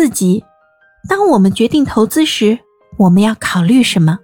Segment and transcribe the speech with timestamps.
[0.00, 0.42] 自己。
[1.10, 2.60] 当我们决定投资时，
[2.96, 4.20] 我们要考虑什么？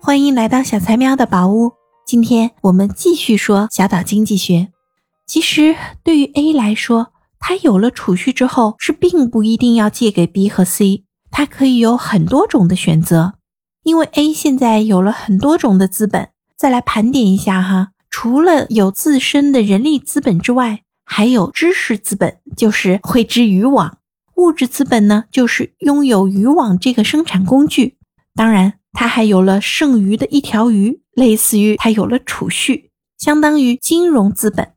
[0.00, 1.72] 欢迎来到小财喵的宝屋。
[2.06, 4.68] 今天我们继续说小岛经济学。
[5.26, 13.34] 其实对于 A 来说，他有了储蓄之后，是并不一定要借给 B 和 C，他可以有很多种的选择。
[13.82, 16.30] 因为 A 现在有了很多种的资本。
[16.56, 23.98] 再来盘点一下哈，除了有自身的人力资本之外，还有知识资本，就是会织渔网；
[24.42, 27.96] 物质资本呢，就是拥有渔网这个生产工具。
[28.34, 34.72] 当然，他还有了剩余的一条鱼，类似于他有了储蓄，相当于金融资本。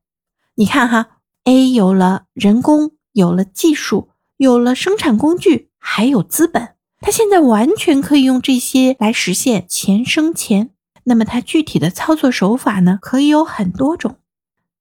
[0.53, 1.07] 你看哈
[1.45, 10.69] ，A 有了人工，有了技术，有了生产工具，还有资本，他现在完全可以用这些来实现钱生钱。
[11.05, 14.17] 那么它具体的操作手法呢，可以有很多种。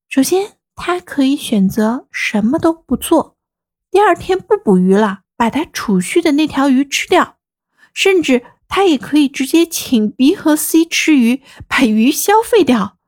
[0.09, 3.34] 首先，它可以选择什么都不做，
[3.95, 7.37] 第二天不捕鱼了，把他储蓄的那条鱼吃掉，
[7.93, 12.99] 甚至他也可以直接请 B 和 C 吃鱼，把鱼消费掉。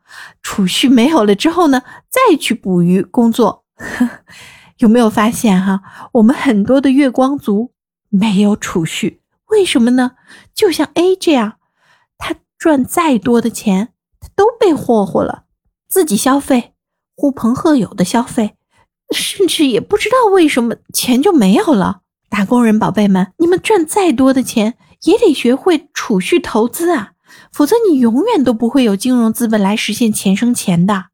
[0.44, 3.64] 储蓄没有了之后呢，再去捕鱼工作。
[4.78, 5.82] 有没有发现哈？
[6.12, 7.72] 我们很多的月光族
[8.08, 10.12] 没有储蓄，为什么呢？
[10.54, 11.58] 就像 A 这样。
[12.16, 15.46] 他赚再多的钱，他都被霍霍了，
[15.88, 16.74] 自己消费，
[17.16, 18.54] 呼朋喝友的消费，
[19.14, 22.00] 甚至也不知道为什么钱就没有了。
[22.28, 27.12] 打工人宝贝们，你们赚再多的钱，也得学会储蓄投资啊，
[27.52, 31.06] 否则你永远都不会有金融资本来实现钱生钱的。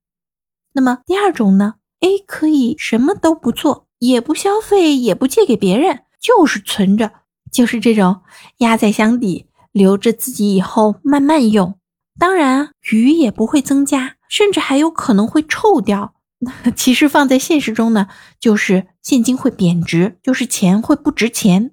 [0.72, 7.12] 那么第二种呢？A 可以什么都不做，也不消费，也不借给别人，就是存着，
[7.52, 8.22] 就是这种
[8.58, 9.46] 压在箱底。
[9.72, 11.78] 留着自己以后慢慢用，
[12.18, 16.12] 当然鱼也不会增加，甚至还有可能会臭掉。
[16.74, 18.08] 其实放在现实中呢，
[18.40, 21.72] 就是现金会贬值，就是钱会不值钱。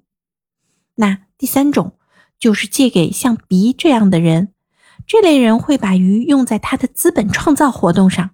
[0.96, 1.94] 那第三种
[2.38, 4.52] 就是借给像 B 这样的人，
[5.06, 8.30] 这类人会把鱼用在他的资本创造活动上。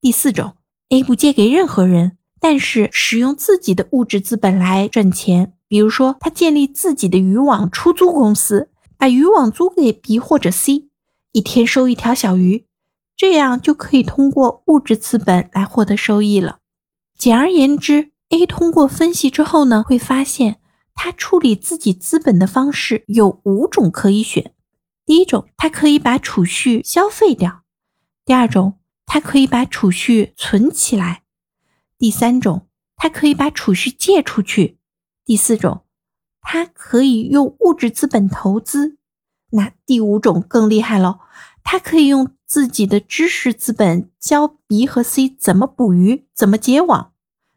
[0.00, 0.54] 第四种
[0.90, 8.70] ，A 不借给任何人，但是使用自己的物质资本来赚钱，比如说他建立自己的渔网出租公司。
[9.00, 10.88] 把渔网租给 B 或者 C，
[11.30, 12.64] 一天收一条小鱼，
[13.18, 16.60] 这样就可以通过物质资本来获得收益了。
[17.18, 20.60] 简而言之，A 通过分析之后呢，会发现
[20.94, 24.54] 他处理自己资本的方式有五种可以选。
[25.04, 27.62] 第一种，他可以把储蓄消费掉；
[28.24, 31.22] 第二种，他可以把储蓄存起来；
[31.98, 34.76] 第三种，他可以把储蓄借出去；
[35.24, 35.82] 第四种。
[36.40, 38.96] 他可以用物质资本投资，
[39.50, 41.18] 那第五种更厉害喽，
[41.64, 47.12] 他可以用自己的知识资本教 B 和 C 怎么捕鱼、怎么结网。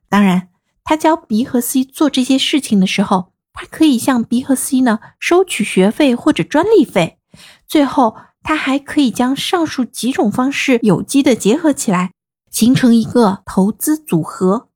[0.10, 0.50] 当然，
[0.84, 7.18] 他教 B 和 C 做这些事情的时候，他可以向 B 和 C 呢收取学费或者专利费。
[7.66, 12.12] 最后，他还可以将上述几种方式有机的结合起来，
[12.52, 14.68] 形成一个投资组合。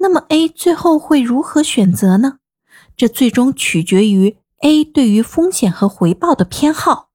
[0.00, 2.40] 那么 A 最后会如何选择呢？
[2.94, 7.08] 这最终取决于 A 对于风险和回报的偏好。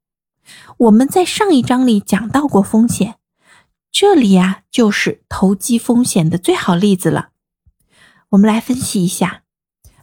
[0.79, 3.15] 我们在上一章里讲到过风险，
[3.91, 7.29] 这里呀就是投机风险的最好例子了。
[8.29, 9.41] 我们来分析一下：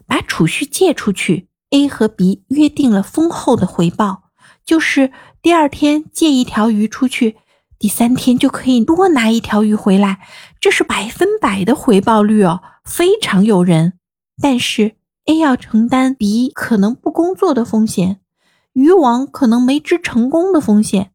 [0.05, 4.23] 把储蓄借出去，A 和 B 约定了丰厚的回报，
[4.65, 7.37] 就是第二天借一条鱼出去，
[7.79, 10.27] 第三天就可以多拿一条鱼回来，
[10.59, 13.93] 这是百分百的回报率哦，非常诱人。
[14.41, 14.97] 但是
[15.27, 18.19] A 要承担 B 可能不工作的风险，
[18.75, 21.13] 渔网可能没织成功的风险，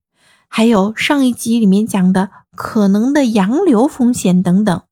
[0.49, 4.83] 还有上一集里面讲的可能的洋流风险等等，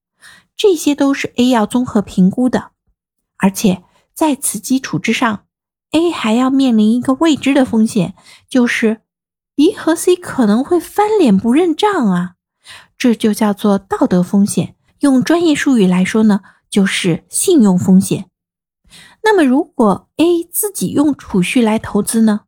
[0.55, 2.73] 这些都是 A 要综合评估的。
[3.39, 5.47] 而且在此基础之上
[5.93, 8.15] ，A 还要面临一个未知的风险，
[8.51, 9.01] 就是
[9.55, 12.35] B 和 C 可能会翻脸不认账啊，
[12.99, 14.75] 这就叫做道德风险。
[15.01, 18.29] 用专业术语来说呢，就是信用风险。
[19.23, 22.43] 那么，如果 A 自己用储蓄来投资呢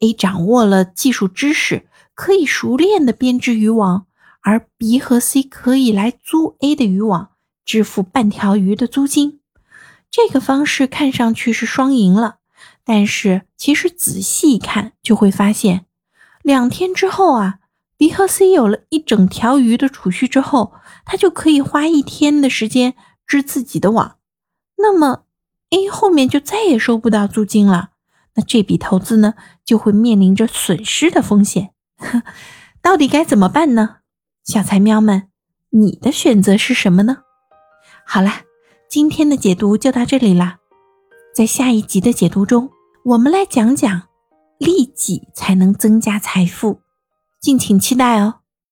[0.00, 4.06] ？A 掌握了技术知识，可以熟练的编织渔网，
[4.42, 7.30] 而 B 和 C 可以来租 A 的渔网，
[7.64, 9.40] 支付半条鱼的租金。
[10.10, 12.36] 这个方式看上去是双赢了，
[12.84, 15.84] 但是其实仔细一看就会发现，
[16.42, 17.58] 两天之后啊
[17.96, 20.72] ，B 和 C 有了一整条鱼的储蓄之后，
[21.04, 22.94] 他就可以花一天的时间
[23.26, 24.16] 织自己的网。
[24.76, 25.24] 那么
[25.70, 27.90] ，A 后面就再也收不到租金了，
[28.36, 29.34] 那这笔投资呢
[29.68, 31.74] 就会面临着损失的风险。
[32.80, 33.96] 到底该怎么办呢？
[34.42, 35.28] 小财喵们，
[35.68, 37.18] 你的选择是什么呢？
[38.06, 38.44] 好了，
[38.88, 40.56] 今天的解读就到这里啦。
[41.34, 42.70] 在下一集的解读中，
[43.04, 44.08] 我们来讲讲
[44.56, 46.80] 利己才能增加财富，
[47.38, 48.37] 敬请期待哦。